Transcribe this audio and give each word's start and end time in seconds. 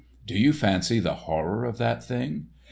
Do 0.25 0.35
you 0.35 0.51
fancy 0.51 0.99
the 0.99 1.13
horror 1.13 1.63
of 1.63 1.77
that 1.77 2.03
thing? 2.03 2.47